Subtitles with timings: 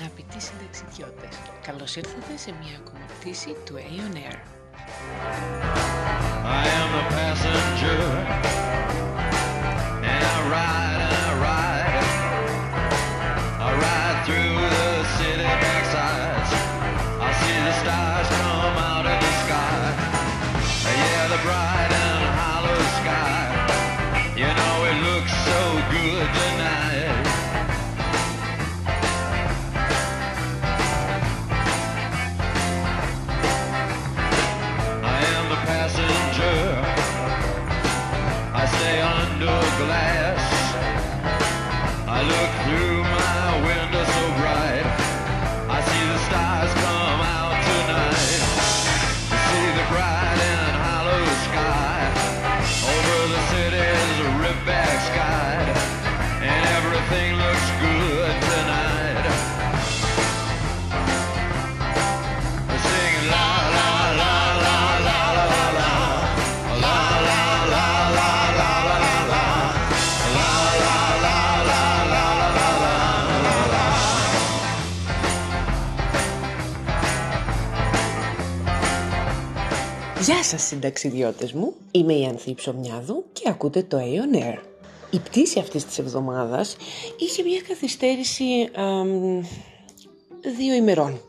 [0.00, 4.38] Αγαπητοί συνταξιδιώτες, καλώς ήρθατε σε μια ακόμα πτήση του Aeon Air.
[6.44, 8.00] I am the passenger,
[10.10, 11.07] and I ride and I ride.
[80.28, 84.58] Γεια σας συνταξιδιώτες μου, είμαι η Ανθή Ψωμιάδου και ακούτε το Aeon Air.
[85.10, 86.76] Η πτήση αυτής της εβδομάδας
[87.18, 89.40] είχε μια καθυστέρηση αμ,
[90.56, 91.20] δύο ημερών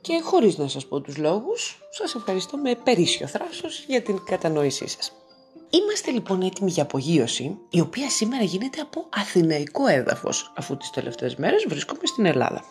[0.00, 4.88] και χωρίς να σας πω τους λόγους, σας ευχαριστώ με περίσσιο θράσος για την κατανόησή
[4.88, 5.12] σας.
[5.70, 11.36] Είμαστε λοιπόν έτοιμοι για απογείωση, η οποία σήμερα γίνεται από αθηναϊκό έδαφος, αφού τις τελευταίες
[11.36, 12.64] μέρες βρίσκομαι στην Ελλάδα.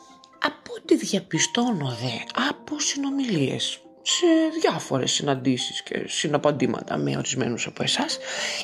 [0.45, 4.25] Από ό,τι διαπιστώνω δε από συνομιλίες σε
[4.61, 8.17] διάφορες συναντήσεις και συναπαντήματα με ορισμένους από εσάς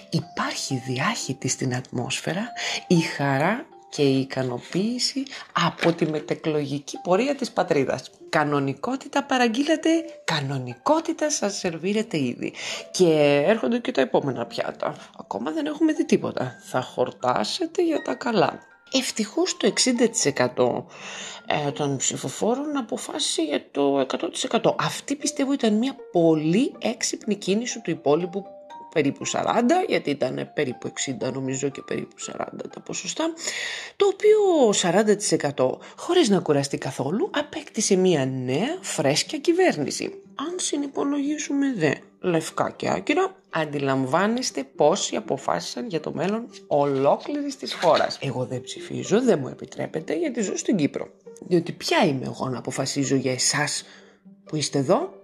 [0.09, 2.51] υπάρχει διάχυτη στην ατμόσφαιρα
[2.87, 5.23] η χαρά και η ικανοποίηση
[5.67, 8.11] από τη μετεκλογική πορεία της πατρίδας.
[8.29, 9.89] Κανονικότητα παραγγείλατε,
[10.23, 12.53] κανονικότητα σας σερβίρετε ήδη.
[12.91, 14.95] Και έρχονται και τα επόμενα πιάτα.
[15.19, 16.59] Ακόμα δεν έχουμε δει τίποτα.
[16.63, 18.59] Θα χορτάσετε για τα καλά.
[18.91, 19.73] Ευτυχώς το
[20.55, 20.83] 60%
[21.45, 24.05] ε, των ψηφοφόρων αποφάσισε για το
[24.49, 24.75] 100%.
[24.79, 28.45] Αυτή πιστεύω ήταν μια πολύ έξυπνη κίνηση του υπόλοιπου
[28.93, 29.43] περίπου 40,
[29.87, 30.93] γιατί ήταν περίπου
[31.27, 32.35] 60 νομίζω και περίπου 40
[32.73, 33.33] τα ποσοστά,
[33.95, 34.69] το οποίο
[35.55, 40.03] 40% χωρίς να κουραστεί καθόλου απέκτησε μια νέα φρέσκια κυβέρνηση.
[40.35, 48.17] Αν συνυπολογίσουμε δε λευκά και άκυρα, αντιλαμβάνεστε πόσοι αποφάσισαν για το μέλλον ολόκληρης της χώρας.
[48.21, 51.07] Εγώ δεν ψηφίζω, δεν μου επιτρέπετε γιατί ζω στην Κύπρο.
[51.47, 53.83] Διότι ποια είμαι εγώ να αποφασίζω για εσάς
[54.45, 55.17] που είστε εδώ;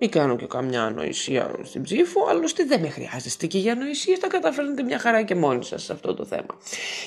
[0.00, 4.26] Μην κάνω και καμιά ανοησία στην ψήφο, άλλωστε δεν με χρειάζεστε και για ανοησίες τα
[4.26, 6.58] καταφέρνετε μια χαρά και μόνοι σας σε αυτό το θέμα.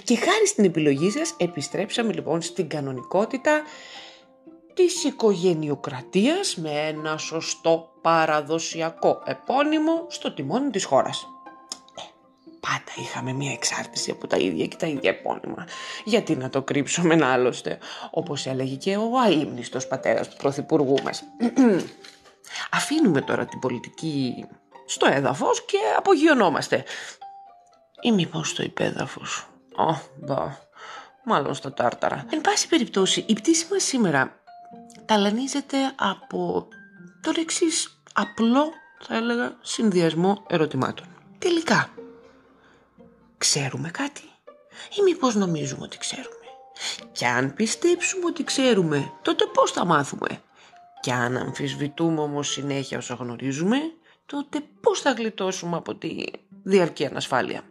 [0.04, 3.62] Και χάρη στην επιλογή σας επιστρέψαμε λοιπόν στην κανονικότητα
[4.74, 11.28] της οικογενειοκρατίας με ένα σωστό παραδοσιακό επώνυμο στο τιμόνι της χώρας.
[11.98, 12.02] Ε,
[12.60, 15.68] Πάντα είχαμε μία εξάρτηση από τα ίδια και τα ίδια επώνυμα.
[16.06, 17.78] Γιατί να το κρύψουμε άλλωστε,
[18.12, 21.24] όπως έλεγε και ο αείμνηστος πατέρας του πρωθυπουργού μας.
[22.72, 24.46] Αφήνουμε τώρα την πολιτική
[24.86, 26.84] στο έδαφος και απογειωνόμαστε.
[28.02, 29.48] Ή μήπως στο υπέδαφος.
[29.76, 30.58] Ω, μπα,
[31.24, 32.26] μάλλον στα τάρταρα.
[32.30, 34.40] Εν πάση περιπτώσει, η πτήση μας σήμερα
[35.06, 36.68] ταλανίζεται από
[37.22, 41.08] τον εξής απλό, θα έλεγα, συνδυασμό ερωτημάτων.
[41.40, 41.90] Τελικά,
[43.38, 44.22] ξέρουμε κάτι
[45.00, 46.36] ή μήπως νομίζουμε ότι ξέρουμε;
[47.12, 50.42] Και αν πιστέψουμε ότι ξέρουμε, τότε πώς θα μάθουμε;
[51.00, 53.78] Και αν αμφισβητούμε όμως συνέχεια όσα γνωρίζουμε,
[54.26, 56.24] τότε πώς θα γλιτώσουμε από τη
[56.64, 57.62] διαρκή ανασφάλεια;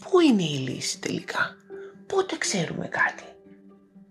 [0.00, 1.56] Πού είναι η λύση τελικά;
[2.06, 3.24] Πότε ξέρουμε κάτι;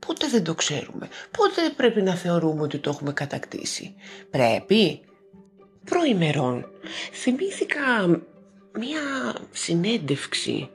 [0.05, 1.07] Πότε δεν το ξέρουμε.
[1.38, 3.94] Πότε πρέπει να θεωρούμε ότι το έχουμε κατακτήσει.
[4.29, 5.01] Πρέπει.
[5.85, 6.65] Προημερών
[7.11, 8.07] θυμήθηκα
[8.79, 10.69] μία συνέντευξη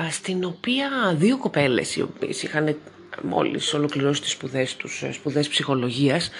[0.00, 2.76] α, στην οποία δύο κοπέλες οι οποίες είχαν
[3.22, 6.30] μόλις ολοκληρώσει τις σπουδές τους, ε, σπουδές ψυχολογίας,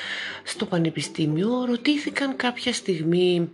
[0.42, 3.50] στο πανεπιστήμιο ρωτήθηκαν κάποια στιγμή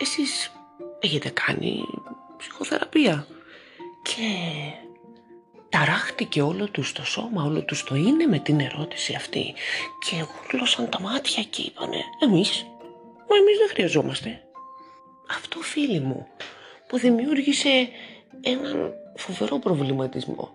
[0.00, 0.52] «Εσείς
[1.00, 1.82] έχετε κάνει
[2.36, 3.26] ψυχοθεραπεία»
[4.02, 4.22] και
[5.70, 9.54] ταράχτηκε όλο τους το σώμα, όλο τους το είναι με την ερώτηση αυτή
[9.98, 12.66] και γούρλωσαν τα μάτια και είπανε «Εμείς,
[13.28, 14.42] μα εμείς δεν χρειαζόμαστε».
[15.30, 16.26] Αυτό φίλοι μου
[16.86, 17.88] που δημιούργησε
[18.40, 20.52] έναν φοβερό προβληματισμό.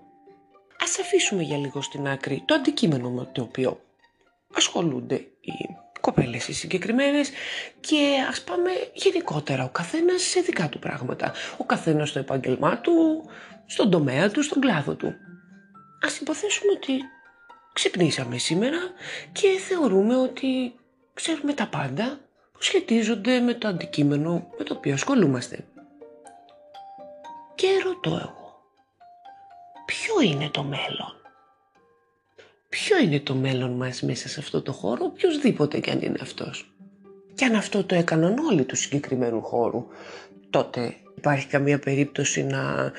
[0.80, 3.80] Ας ας αφήσουμε για λίγο στην άκρη το αντικείμενο με το οποίο
[4.54, 5.54] ασχολούνται οι
[6.16, 7.30] κοπέλες οι συγκεκριμένες
[7.80, 11.34] και ας πάμε γενικότερα ο καθένας σε δικά του πράγματα.
[11.58, 13.26] Ο καθένας στο επάγγελμά του,
[13.66, 15.14] στον τομέα του, στον κλάδο του.
[16.06, 17.02] Ας υποθέσουμε ότι
[17.74, 18.78] ξυπνήσαμε σήμερα
[19.32, 20.76] και θεωρούμε ότι
[21.14, 22.20] ξέρουμε τα πάντα
[22.52, 25.66] που σχετίζονται με το αντικείμενο με το οποίο ασχολούμαστε.
[27.56, 28.62] Και ρωτώ εγώ,
[29.86, 31.16] ποιο είναι το μέλλον;
[32.75, 36.75] Ποιο είναι το μέλλον μας μέσα σε αυτό το χώρο, οποιοδήποτε κι αν είναι αυτός.
[37.36, 39.86] Και αν αυτό το έκαναν όλοι του συγκεκριμένου χώρου,
[40.50, 42.92] τότε υπάρχει καμία περίπτωση να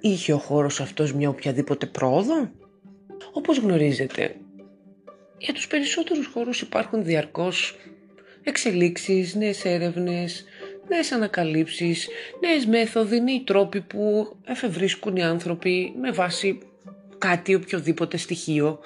[0.00, 2.50] είχε ο χώρος αυτός μια οποιαδήποτε πρόοδο;
[3.32, 4.36] Όπως γνωρίζετε,
[5.38, 7.76] για τους περισσότερους χώρους υπάρχουν διαρκώς
[8.42, 10.44] εξελίξεις, νέες έρευνες,
[10.88, 12.08] νέες ανακαλύψεις,
[12.40, 16.58] νέες μέθοδοι, νέοι τρόποι που εφευρίσκουν οι άνθρωποι με βάση
[17.20, 18.78] κάτι, οποιοδήποτε στοιχείο.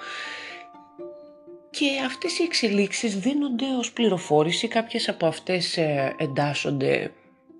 [1.69, 7.11] Και αυτές οι εξελίξεις δίνονται ως πληροφόρηση, κάποιες από αυτές ε, εντάσσονται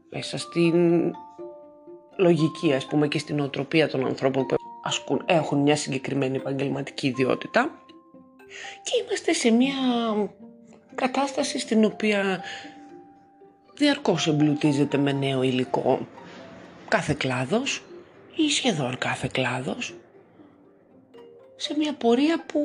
[0.10, 1.14] μέσα στην
[2.18, 7.72] λογική ας πούμε και στην οτροπία των ανθρώπων που ασκούν, έχουν μια συγκεκριμένη επαγγελματική ιδιότητα.
[8.84, 9.76] Και είμαστε σε μια
[10.96, 12.44] κατάσταση στην οποία
[13.74, 16.08] διαρκώς εμπλουτίζεται με νέο υλικό
[16.88, 17.84] κάθε κλάδος
[18.36, 19.94] ή σχεδόν κάθε κλάδος
[21.56, 22.62] σε μια πορεία που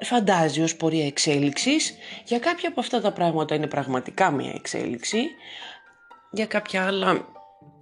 [0.00, 1.94] φαντάζει ως πορεία εξέλιξης.
[2.24, 5.26] Για κάποια από αυτά τα πράγματα είναι πραγματικά μια εξέλιξη,
[6.30, 7.26] για κάποια άλλα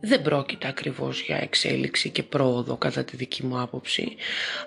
[0.01, 4.17] δεν πρόκειται ακριβώς για εξέλιξη και πρόοδο κατά τη δική μου άποψη,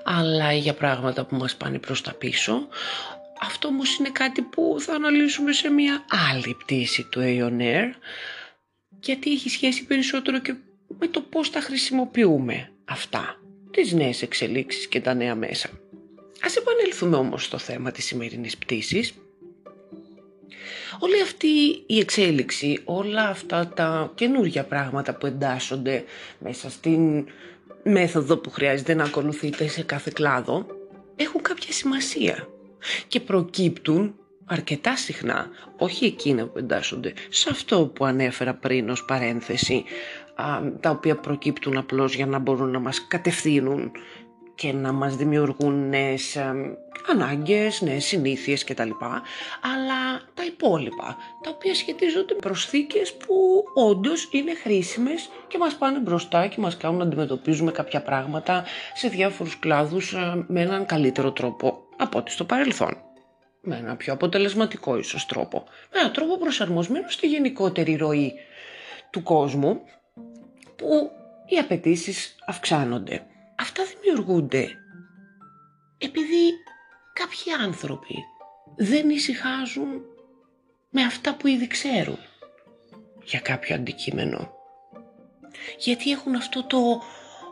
[0.04, 2.68] αλλά για πράγματα που μας πάνε προς τα πίσω.
[3.42, 7.94] Αυτό όμως είναι κάτι που θα αναλύσουμε σε μια άλλη πτήση του Aeon
[9.00, 10.56] γιατί έχει σχέση περισσότερο και
[11.00, 13.43] με το πώς τα χρησιμοποιούμε αυτά,
[13.74, 15.70] τις νέες εξελίξεις και τα νέα μέσα.
[16.42, 19.14] Ας επανέλθουμε όμως στο θέμα της σημερινής πτήσης
[21.00, 21.48] Όλη αυτή
[21.86, 26.04] η εξέλιξη, όλα αυτά τα καινούργια πράγματα που εντάσσονται
[26.40, 27.26] μέσα στην
[27.84, 30.66] μέθοδο που χρειάζεται να ακολουθείτε σε κάθε κλάδο,
[31.16, 32.48] έχουν κάποια σημασία
[33.08, 34.16] και προκύπτουν
[34.46, 39.84] αρκετά συχνά, όχι εκείνα που εντάσσονται, σε αυτό που ανέφερα πριν ως παρένθεση,
[40.80, 43.92] τα οποία προκύπτουν απλώς για να μπορούν να μας κατευθύνουν
[44.56, 46.38] και να μας δημιουργούν νέες
[47.10, 48.90] ανάγκες, νέες συνήθειες κτλ.
[49.62, 56.00] Αλλά τα υπόλοιπα, τα οποία σχετίζονται με προσθήκες που όντως είναι χρήσιμες και μας πάνε
[56.00, 58.64] μπροστά και μας κάνουν να αντιμετωπίζουμε κάποια πράγματα
[58.94, 62.98] σε διάφορους κλάδους ε, με έναν καλύτερο τρόπο από ό,τι στο παρελθόν.
[63.62, 65.64] Με ένα πιο αποτελεσματικό ίσως τρόπο.
[65.94, 68.34] Με έναν τρόπο προσαρμοσμένο στη γενικότερη ροή
[69.10, 69.82] του κόσμου
[70.76, 71.12] που
[71.46, 73.26] οι απαιτήσεις αυξάνονται.
[73.60, 74.68] Αυτά δημιουργούνται
[75.98, 76.54] επειδή
[77.14, 78.16] κάποιοι άνθρωποι
[78.76, 80.02] δεν ησυχάζουν
[80.90, 82.18] με αυτά που ήδη ξέρουν
[83.24, 84.52] για κάποιο αντικείμενο.
[85.78, 87.02] Γιατί έχουν αυτό το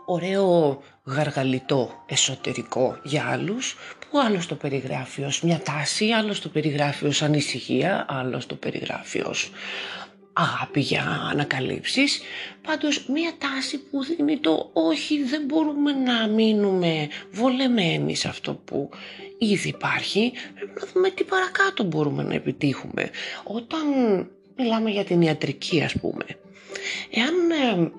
[0.06, 7.06] ωραίο γαργαλιτό εσωτερικό για άλλους που άλλος το περιγράφει ως μια τάση, άλλος το περιγράφει
[7.06, 9.52] ως ανησυχία, άλλος το περιγράφει ως
[10.42, 12.22] αγάπη για ανακαλύψεις.
[12.62, 18.90] Πάντως μία τάση που δίνει το όχι δεν μπορούμε να μείνουμε βολεμένοι σε αυτό που
[19.38, 20.32] ήδη υπάρχει.
[20.56, 23.10] Πρέπει να δούμε τι παρακάτω μπορούμε να επιτύχουμε.
[23.44, 23.82] Όταν
[24.58, 26.26] μιλάμε για την ιατρική ας πούμε.
[27.12, 27.92] Εάν ε,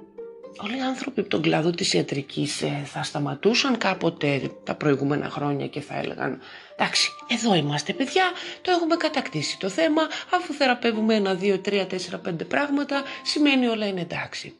[0.62, 5.66] όλοι οι άνθρωποι από τον κλάδο της ιατρικής ε, θα σταματούσαν κάποτε τα προηγούμενα χρόνια
[5.66, 6.40] και θα έλεγαν
[6.76, 8.24] εντάξει εδώ είμαστε παιδιά
[8.62, 10.02] το έχουμε κατακτήσει το θέμα
[10.34, 14.54] αφού θεραπεύουμε ένα, δύο, τρία, τέσσερα, πέντε πράγματα σημαίνει όλα είναι εντάξει.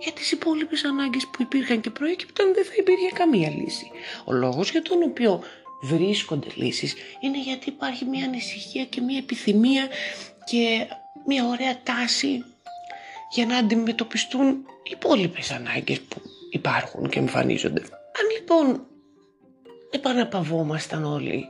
[0.00, 3.90] Για τις υπόλοιπες ανάγκες που υπήρχαν και προέκυπταν δεν θα υπήρχε καμία λύση.
[4.24, 5.42] Ο λόγος για τον οποίο
[5.82, 9.88] βρίσκονται λύσεις είναι γιατί υπάρχει μια ανησυχία και μια επιθυμία
[10.44, 10.86] και
[11.26, 12.44] μια ωραία τάση
[13.30, 14.48] για να αντιμετωπιστούν
[14.82, 16.20] οι υπόλοιπες ανάγκες που
[16.50, 17.80] υπάρχουν και εμφανίζονται.
[17.80, 18.86] Αν λοιπόν
[19.90, 21.48] επαναπαυόμασταν όλοι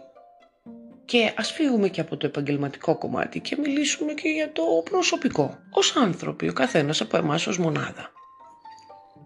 [1.05, 5.59] και ας φύγουμε και από το επαγγελματικό κομμάτι και μιλήσουμε και για το προσωπικό.
[5.71, 8.13] Ως άνθρωποι, ο καθένας από εμάς ως μονάδα.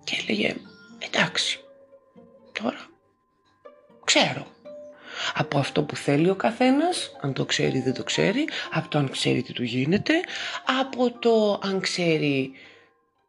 [0.05, 0.55] Και έλεγε,
[0.99, 1.61] εντάξει,
[2.53, 2.87] τώρα
[4.05, 4.47] ξέρω
[5.35, 9.11] από αυτό που θέλει ο καθένας, αν το ξέρει δεν το ξέρει, από το αν
[9.11, 10.15] ξέρει τι του γίνεται,
[10.83, 12.53] από το αν ξέρει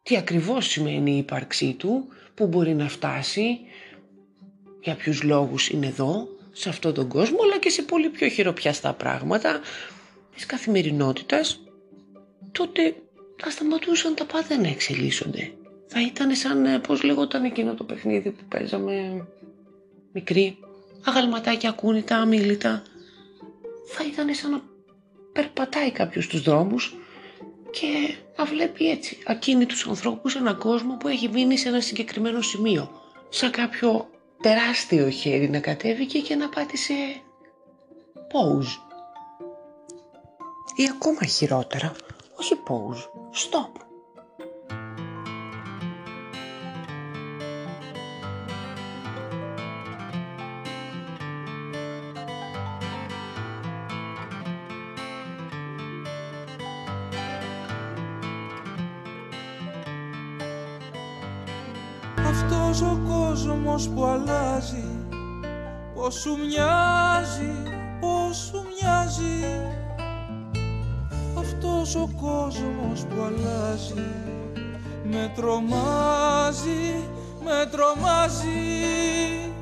[0.02, 3.58] τι ακριβώς σημαίνει η ύπαρξή του, που μπορεί να φτάσει,
[4.80, 8.92] για ποιους λόγους είναι εδώ, σε αυτόν τον κόσμο, αλλά και σε πολύ πιο χειροπιαστά
[8.92, 9.60] πράγματα
[10.34, 11.60] της καθημερινότητας,
[12.52, 12.94] τότε
[13.36, 15.52] θα σταματούσαν τα πάντα να εξελίσσονται.
[15.86, 19.26] Θα ήταν σαν, ε, πώς λεγόταν εκείνο το παιχνίδι που παίζαμε
[20.12, 20.58] μικρή;
[21.04, 22.82] Αγαλματάκια ακούνητα, αμήλυτα.
[23.86, 24.62] Θα ήταν σαν να
[25.32, 26.94] περπατάει κάποιος στους δρόμους
[27.70, 32.40] και να βλέπει έτσι ακίνητους ανθρώπους σε έναν κόσμο που έχει μείνει σε ένα συγκεκριμένο
[32.40, 32.90] σημείο.
[33.28, 34.08] Σαν κάποιο
[34.42, 36.94] τεράστιο χέρι να κατέβηκε και να πάτησε
[38.16, 38.78] pause.
[40.76, 41.92] Ή ακόμα χειρότερα,
[42.36, 43.83] όχι pause, stop.
[63.64, 64.84] Κόσμος που αλλάζει
[65.94, 67.52] Πώς σου μοιάζει,
[68.00, 69.60] πώς σου μοιάζει.
[71.38, 74.06] Αυτός ο κόσμος που αλλάζει
[75.04, 77.08] Με τρομάζει,
[77.44, 79.53] με τρομάζει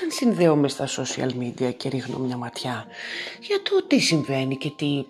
[0.00, 2.86] Όταν συνδέομαι στα social media και ρίχνω μια ματιά
[3.40, 5.04] για το τι συμβαίνει και τι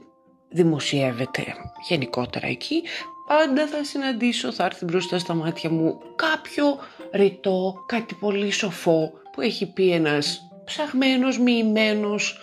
[0.49, 1.45] δημοσιεύεται
[1.89, 2.83] γενικότερα εκεί,
[3.27, 6.79] πάντα θα συναντήσω, θα έρθει μπροστά στα μάτια μου κάποιο
[7.13, 12.39] ρητό, κάτι πολύ σοφό που έχει πει ένας ψαχμένος, μοιημένος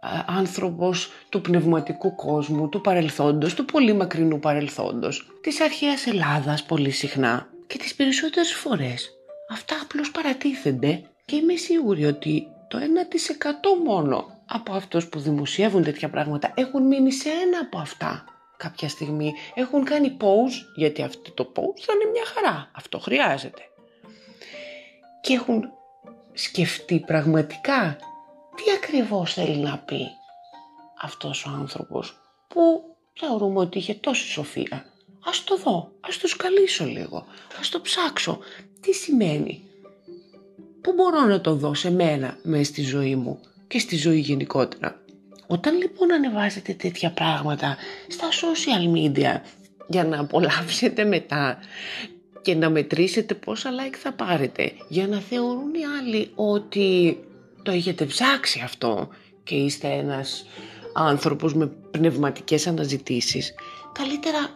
[0.00, 6.90] α, άνθρωπος του πνευματικού κόσμου, του παρελθόντος, του πολύ μακρινού παρελθόντος, της αρχαίας Ελλάδας πολύ
[6.90, 9.10] συχνά και τις περισσότερες φορές
[9.50, 16.10] αυτά απλώς παρατίθενται και είμαι σίγουρη ότι το 1% μόνο από αυτούς που δημοσιεύουν τέτοια
[16.10, 18.24] πράγματα έχουν μείνει σε ένα από αυτά
[18.56, 19.32] κάποια στιγμή.
[19.54, 22.70] Έχουν κάνει pause, γιατί αυτό το pause θα είναι μια χαρά.
[22.72, 23.62] Αυτό χρειάζεται.
[25.20, 25.70] Και έχουν
[26.32, 27.96] σκεφτεί πραγματικά
[28.56, 30.06] τι ακριβώς θέλει να πει
[31.02, 32.16] αυτός ο άνθρωπος
[32.48, 34.86] που θεωρούμε ότι είχε τόση σοφία.
[35.24, 37.26] Ας το δω, ας το σκαλίσω λίγο,
[37.60, 38.38] ας το ψάξω.
[38.80, 39.71] Τι σημαίνει
[40.82, 45.00] πού μπορώ να το δω σε μένα μέσα στη ζωή μου και στη ζωή γενικότερα.
[45.46, 47.76] Όταν λοιπόν ανεβάζετε τέτοια πράγματα
[48.08, 49.40] στα social media
[49.88, 51.58] για να απολαύσετε μετά
[52.42, 57.18] και να μετρήσετε πόσα like θα πάρετε για να θεωρούν οι άλλοι ότι
[57.62, 59.08] το έχετε ψάξει αυτό
[59.44, 60.46] και είστε ένας
[60.94, 63.54] άνθρωπος με πνευματικές αναζητήσεις
[63.92, 64.54] καλύτερα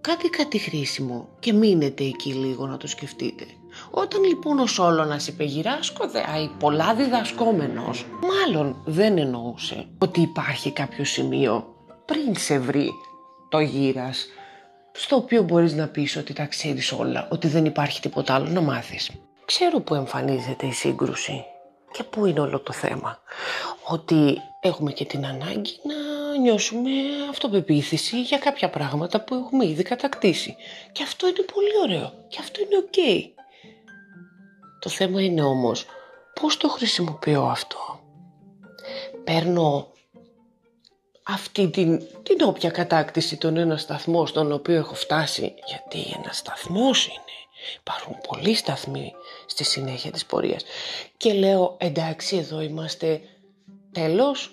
[0.00, 3.44] κάτι κάτι χρήσιμο και μείνετε εκεί λίγο να το σκεφτείτε.
[3.90, 11.04] Όταν λοιπόν ο Σόλωνας είπε γυράσκω αι πολλά διδασκόμενος, μάλλον δεν εννοούσε ότι υπάρχει κάποιο
[11.04, 12.90] σημείο πριν σε βρει
[13.48, 14.26] το γύρας,
[14.92, 18.60] στο οποίο μπορείς να πεις ότι τα ξέρεις όλα, ότι δεν υπάρχει τίποτα άλλο να
[18.60, 19.10] μάθεις.
[19.44, 21.44] Ξέρω που εμφανίζεται η σύγκρουση
[21.92, 23.18] και πού είναι όλο το θέμα.
[23.88, 25.94] Ότι έχουμε και την ανάγκη να
[26.38, 26.90] νιώσουμε
[27.30, 30.56] αυτοπεποίθηση για κάποια πράγματα που έχουμε ήδη κατακτήσει.
[30.92, 33.36] Και αυτό είναι πολύ ωραίο και αυτό είναι οκ.
[34.78, 35.86] Το θέμα είναι όμως
[36.40, 38.00] πώς το χρησιμοποιώ αυτό;
[39.24, 39.92] Παίρνω
[41.22, 47.06] αυτή την, την όποια κατάκτηση τον ένα σταθμό στον οποίο έχω φτάσει, γιατί ένας σταθμός
[47.06, 47.22] είναι.
[47.80, 49.12] Υπάρχουν πολλοί σταθμοί
[49.46, 50.64] στη συνέχεια της πορείας.
[51.16, 53.20] Και λέω εντάξει εδώ είμαστε
[53.92, 54.52] τέλος.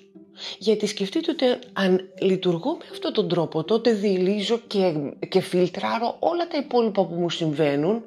[0.57, 4.93] Γιατί σκεφτείτε ότι αν λειτουργώ με αυτόν τον τρόπο τότε διηλίζω και,
[5.29, 8.03] και φιλτράρω όλα τα υπόλοιπα που μου συμβαίνουν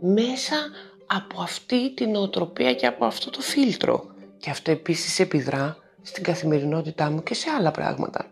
[0.00, 0.56] μέσα
[1.10, 4.06] από αυτή την οτροπία και από αυτό το φίλτρο.
[4.38, 8.26] Και αυτό επίσης επιδρά στην καθημερινότητά μου και σε άλλα πράγματα.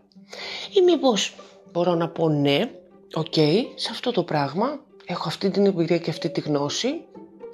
[0.73, 1.35] Ή μήπως
[1.73, 2.71] μπορώ να πω ναι,
[3.15, 3.35] οκ,
[3.75, 7.05] σε αυτό το πράγμα έχω αυτή την εμπειρία και αυτή τη γνώση,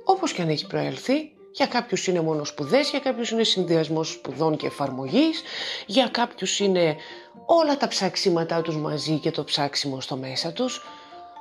[0.05, 4.57] όπως και αν έχει προέλθει, για κάποιους είναι μόνο σπουδές, για κάποιους είναι συνδυασμός σπουδών
[4.57, 5.43] και εφαρμογής,
[5.87, 6.97] για κάποιους είναι
[7.47, 10.83] όλα τα ψάξιματά τους μαζί και το ψάξιμο στο μέσα τους,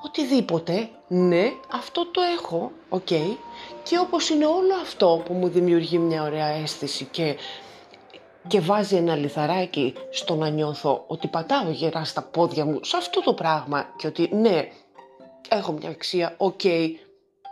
[0.05, 3.08] οτιδήποτε, ναι, αυτό το έχω, οκ,
[3.84, 7.36] και όπως είναι όλο αυτό που μου δημιουργεί μια ωραία αίσθηση και,
[8.48, 13.22] και βάζει ένα λιθαράκι στο να νιώθω ότι πατάω γερά στα πόδια μου σε αυτό
[13.22, 14.67] το πράγμα και ότι ναι,
[15.50, 16.62] έχω μια αξία, οκ,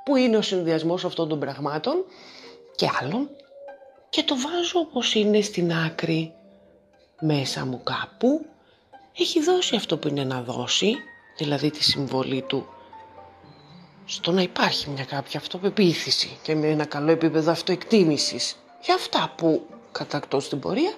[0.05, 2.05] που είναι ο συνδυασμός αυτών των πραγμάτων
[2.75, 3.29] και άλλων.
[4.09, 6.33] Και το βάζω όπως είναι στην άκρη
[7.19, 8.45] μέσα μου κάπου.
[9.17, 10.95] Έχει δώσει αυτό που είναι να δώσει,
[11.39, 12.67] δηλαδή τη συμβολή του
[14.05, 18.55] στο να υπάρχει μια κάποια αυτοπεποίθηση και με ένα καλό επίπεδο αυτοεκτίμησης.
[18.83, 20.91] Για αυτά που κατακτώ στην πορεία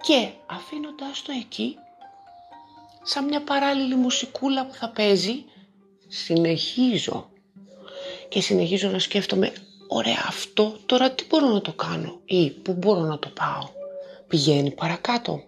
[0.00, 1.76] και αφήνοντάς το εκεί
[3.02, 5.44] σαν μια παράλληλη μουσικούλα που θα παίζει
[6.08, 7.30] συνεχίζω
[8.28, 9.52] και συνεχίζω να σκέφτομαι
[9.88, 13.68] ωραία αυτό τώρα τι μπορώ να το κάνω ή πού μπορώ να το πάω
[14.28, 15.42] πηγαίνει παρακάτω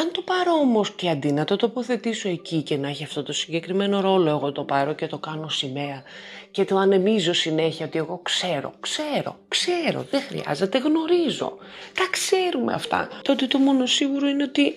[0.00, 3.32] αν το πάρω όμως και αντί να το τοποθετήσω εκεί και να έχει αυτό το
[3.32, 6.02] συγκεκριμένο ρόλο εγώ το πάρω και το κάνω σημαία
[6.50, 11.56] και το ανεμίζω συνέχεια ότι εγώ ξέρω, ξέρω, ξέρω, δεν χρειάζεται, γνωρίζω.
[11.94, 13.08] Τα ξέρουμε αυτά.
[13.22, 14.74] Τότε το μόνο σίγουρο είναι ότι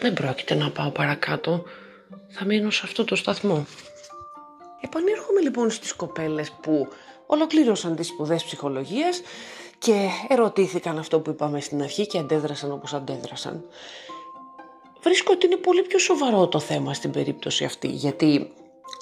[0.00, 1.62] δεν πρόκειται να πάω παρακάτω.
[2.28, 3.66] Θα μείνω σε αυτό το σταθμό.
[4.80, 6.88] Επανέρχομαι λοιπόν στις κοπέλες που
[7.26, 9.20] ολοκλήρωσαν τις σπουδές ψυχολογίας
[9.78, 13.64] και ερωτήθηκαν αυτό που είπαμε στην αρχή και αντέδρασαν όπως αντέδρασαν.
[15.06, 18.52] Βρίσκω ότι είναι πολύ πιο σοβαρό το θέμα στην περίπτωση αυτή, γιατί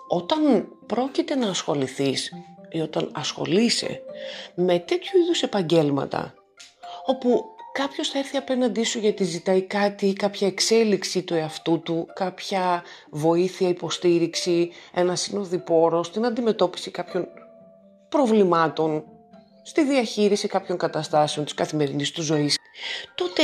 [0.09, 2.33] όταν πρόκειται να ασχοληθείς
[2.71, 4.01] ή όταν ασχολείσαι
[4.55, 6.35] με τέτοιου είδους επαγγέλματα,
[7.07, 12.83] όπου κάποιος θα έρθει απέναντί σου γιατί ζητάει κάτι, κάποια εξέλιξη του εαυτού του, κάποια
[13.11, 17.27] βοήθεια, υποστήριξη, ένα συνοδοιπόρο στην αντιμετώπιση κάποιων
[18.09, 19.05] προβλημάτων,
[19.63, 22.57] στη διαχείριση κάποιων καταστάσεων της καθημερινής του ζωής,
[23.15, 23.43] τότε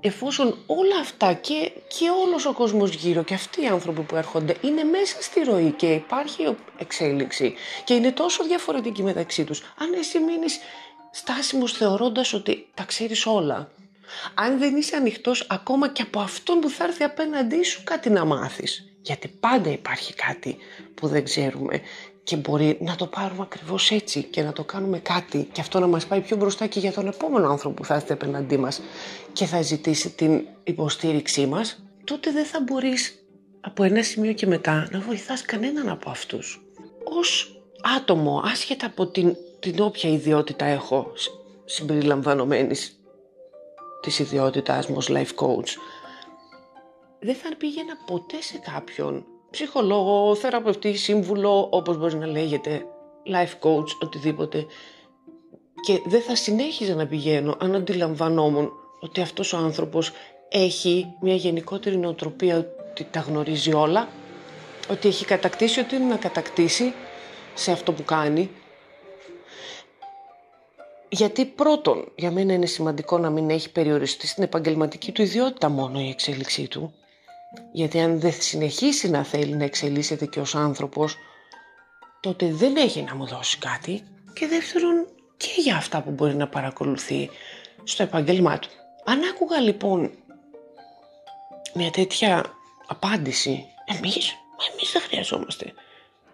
[0.00, 4.56] εφόσον όλα αυτά και, και όλος ο κόσμος γύρω και αυτοί οι άνθρωποι που έρχονται
[4.60, 7.54] είναι μέσα στη ροή και υπάρχει εξέλιξη
[7.84, 10.58] και είναι τόσο διαφορετικοί μεταξύ τους, αν εσύ μείνεις
[11.10, 13.70] στάσιμος θεωρώντας ότι τα ξέρεις όλα,
[14.34, 18.24] αν δεν είσαι ανοιχτός ακόμα και από αυτόν που θα έρθει απέναντί σου κάτι να
[18.24, 20.56] μάθεις, γιατί πάντα υπάρχει κάτι
[20.94, 21.80] που δεν ξέρουμε
[22.22, 25.86] και μπορεί να το πάρουμε ακριβώς έτσι και να το κάνουμε κάτι και αυτό να
[25.86, 28.80] μας πάει πιο μπροστά και για τον επόμενο άνθρωπο που θα έρθει απέναντί μας
[29.32, 33.14] και θα ζητήσει την υποστήριξή μας, τότε δεν θα μπορείς
[33.60, 36.62] από ένα σημείο και μετά να βοηθάς κανέναν από αυτούς.
[37.04, 37.60] Ως
[37.96, 41.12] άτομο, άσχετα από την, την όποια ιδιότητα έχω
[41.64, 43.00] συμπεριλαμβανομένης
[44.00, 45.68] της ιδιότητάς μου ως life coach,
[47.20, 52.86] δεν θα πήγαινα ποτέ σε κάποιον ψυχολόγο, θεραπευτή, σύμβουλο, όπως μπορεί να λέγεται,
[53.26, 54.66] life coach, οτιδήποτε.
[55.80, 60.12] Και δεν θα συνέχιζα να πηγαίνω αν αντιλαμβανόμουν ότι αυτός ο άνθρωπος
[60.48, 62.56] έχει μια γενικότερη νοοτροπία
[62.90, 64.08] ότι τα γνωρίζει όλα,
[64.90, 66.92] ότι έχει κατακτήσει ό,τι είναι να κατακτήσει
[67.54, 68.50] σε αυτό που κάνει.
[71.08, 76.00] Γιατί πρώτον, για μένα είναι σημαντικό να μην έχει περιοριστεί στην επαγγελματική του ιδιότητα μόνο
[76.00, 76.94] η εξέλιξή του,
[77.72, 81.16] γιατί αν δεν συνεχίσει να θέλει να εξελίσσεται και ως άνθρωπος,
[82.20, 86.48] τότε δεν έχει να μου δώσει κάτι και δεύτερον και για αυτά που μπορεί να
[86.48, 87.30] παρακολουθεί
[87.84, 88.68] στο επάγγελμά του.
[89.04, 90.10] Αν άκουγα λοιπόν
[91.74, 92.44] μια τέτοια
[92.86, 94.36] απάντηση, εμείς,
[94.72, 95.72] εμείς δεν χρειαζόμαστε.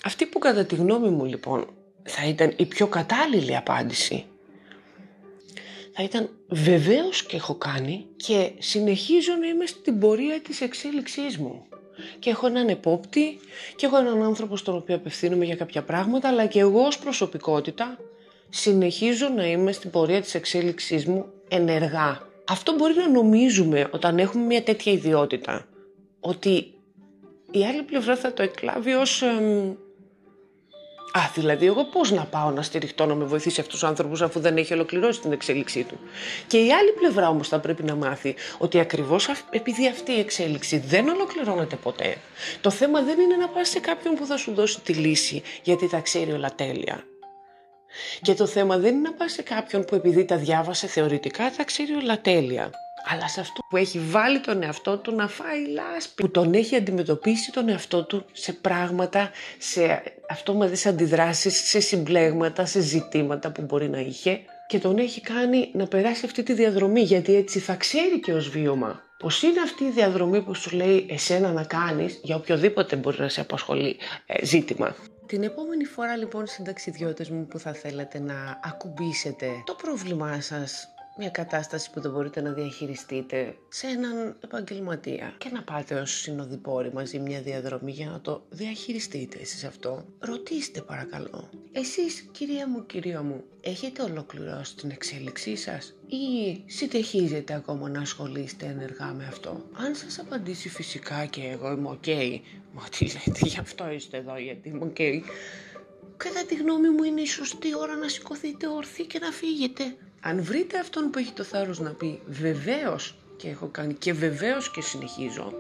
[0.05, 1.68] Αυτή που κατά τη γνώμη μου λοιπόν
[2.02, 4.26] θα ήταν η πιο κατάλληλη απάντηση
[5.96, 11.66] θα ήταν βεβαίως και έχω κάνει και συνεχίζω να είμαι στην πορεία της εξέλιξής μου.
[12.18, 13.38] Και έχω έναν επόπτη
[13.76, 17.98] και έχω έναν άνθρωπο στον οποίο απευθύνομαι για κάποια πράγματα, αλλά και εγώ ως προσωπικότητα
[18.48, 22.20] συνεχίζω να είμαι στην πορεία της εξέλιξής μου ενεργά.
[22.48, 25.66] Αυτό μπορεί να νομίζουμε όταν έχουμε μια τέτοια ιδιότητα,
[26.20, 26.74] ότι
[27.50, 29.22] η άλλη πλευρά θα το εκλάβει ως
[31.16, 34.40] Α, δηλαδή, εγώ πώς να πάω να στηριχτώ να με βοηθήσει αυτού του άνθρωπου αφού
[34.40, 35.98] δεν έχει ολοκληρώσει την εξέλιξή του;
[36.46, 40.79] Και η άλλη πλευρά όμως θα πρέπει να μάθει ότι ακριβώς επειδή αυτή η εξέλιξη
[40.79, 42.16] δεν ολοκληρώνεται ποτέ,
[42.61, 45.88] το θέμα δεν είναι να πας σε κάποιον που θα σου δώσει τη λύση γιατί
[45.88, 47.05] τα ξέρει όλα τέλεια.
[48.22, 51.64] Και το θέμα δεν είναι να πας σε κάποιον που επειδή τα διάβασε θεωρητικά τα
[51.64, 52.70] ξέρει όλα τέλεια
[53.09, 56.77] αλλά σε αυτό που έχει βάλει τον εαυτό του να φάει λάσπη, που τον έχει
[56.77, 63.88] αντιμετωπίσει τον εαυτό του σε πράγματα, σε αυτόμαδες αντιδράσεις, σε συμπλέγματα, σε ζητήματα που μπορεί
[63.88, 68.21] να είχε και τον έχει κάνει να περάσει αυτή τη διαδρομή γιατί έτσι θα ξέρει
[68.21, 72.37] και ως βίωμα πως είναι αυτή η διαδρομή που σου λέει εσένα να κάνεις για
[72.37, 74.95] οποιοδήποτε μπορεί να σε απασχολεί ε, ζήτημα.
[75.27, 81.31] Την επόμενη φορά λοιπόν συνταξιδιώτες μου που θα θέλετε να ακουμπήσετε το πρόβλημά σας μια
[81.31, 87.18] κατάσταση που δεν μπορείτε να διαχειριστείτε σε έναν επαγγελματία και να πάτε ως συνοδοιπόροι μαζί
[87.18, 90.05] μια διαδρομή για να το διαχειριστείτε εσείς αυτό.
[90.18, 91.50] Ρωτήστε παρακαλώ.
[91.72, 98.66] Εσείς κυρία μου, κυρία μου, έχετε ολοκληρώσει την εξέλιξή σας ή συνεχίζετε ακόμα να ασχολείστε
[98.66, 102.40] ενεργά με αυτό; Αν σας απαντήσει φυσικά και εγώ είμαι ok, okay,
[102.72, 105.20] μα τι λέτε γι' αυτό είστε εδώ γιατί είμαι ok, okay.
[106.16, 109.96] κατά τη γνώμη μου είναι η σωστή ώρα να σηκωθείτε ορθή και να φύγετε.
[110.29, 114.71] Αν βρείτε αυτόν που έχει το θάρρος να πει βεβαίως και έχω κάνει και βεβαίως
[114.71, 115.53] και συνεχίζω,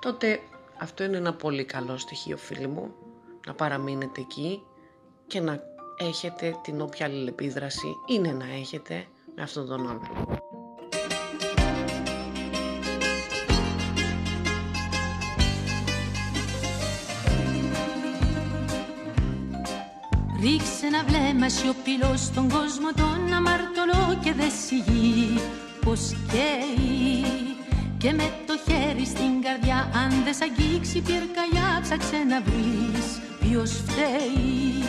[0.00, 0.40] τότε
[0.78, 2.94] αυτό είναι ένα πολύ καλό στοιχείο φίλοι μου,
[3.46, 4.62] να παραμείνετε εκεί
[5.26, 5.62] και να
[5.98, 10.41] έχετε την όποια αλληλεπίδραση είναι να έχετε με αυτόν τον άνθρωπο.
[20.42, 25.40] Ρίξε ένα βλέμμα σιωπηλό στον κόσμο τον αμαρτωλό και δε σιγεί
[25.84, 26.00] πως
[26.32, 27.24] καίει
[27.98, 33.06] και με το χέρι στην καρδιά αν δεν σ' αγγίξει πυρκαγιά ψάξε να βρεις
[33.40, 34.84] ποιος φταίει.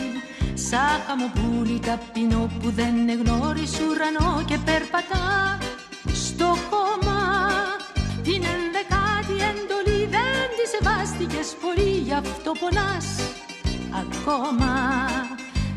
[0.54, 5.58] Σαν χαμοπούλι ταπεινό που δεν γνώρισε ουρανό και περπατά
[6.24, 7.20] στο χώμα.
[8.26, 13.06] Την ενδεκάτη εντολή δεν τη σεβάστηκες πολύ γι' αυτό πονάς
[14.02, 14.72] ακόμα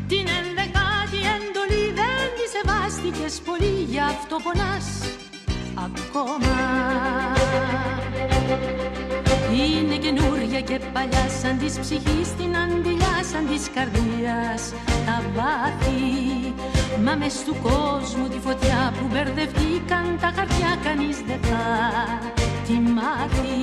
[0.08, 4.86] την ενδεκάτη εντολή δεν της σεβάστηκες πολύ γι' αυτό πονάς
[5.86, 6.56] ακόμα.
[9.52, 14.62] Είναι καινούρια και παλιά σαν της ψυχής την αντιλιά σαν της καρδίας
[15.06, 16.54] τα βάθη.
[17.04, 21.64] Μα μες του κόσμου τη φωτιά που μπερδευτήκαν τα χαρτιά κανείς δεν θα
[22.66, 23.56] τη μάθει.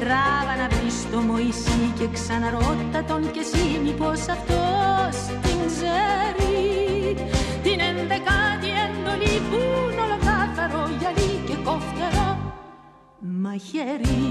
[0.00, 7.14] Τράβα να βρεις το Μωυσή και ξαναρώτα τον και εσύ μήπως αυτός την ξέρει
[7.62, 12.30] Την ενδεκάτη εντολή που είναι ολοκάθαρο γυαλί και κοφτερό
[13.42, 14.22] μαχαίρι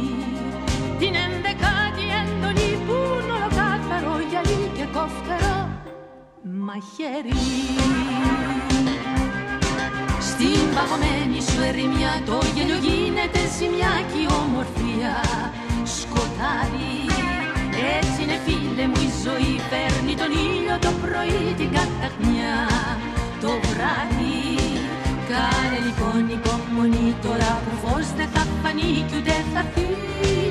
[0.99, 5.57] Την ενδεκάτη εντολή που είναι ολοκάθαρο γυαλί και κοφτερό
[6.67, 7.43] μαχαίρι
[10.29, 15.13] στην παγωμένη σου ερημιά το γέλιο γίνεται ζημιά και η ομορφία
[15.97, 16.95] σκοτάδι
[17.99, 19.06] Έτσι είναι φίλε μου
[20.81, 22.55] το πρωί την καταχνιά
[23.41, 24.57] το βράδυ
[25.29, 30.46] Κάνε λοιπόν υπομονή τώρα που φως δεν θα φανεί κι ούτε θα φύγει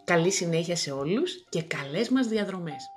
[0.05, 2.92] Καλή συνέχεια σε όλους και καλές μας διαδρομές.